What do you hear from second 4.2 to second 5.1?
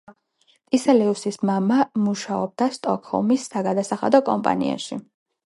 კომპანიაში.